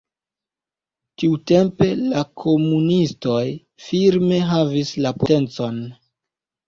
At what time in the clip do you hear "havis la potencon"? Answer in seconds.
4.55-5.79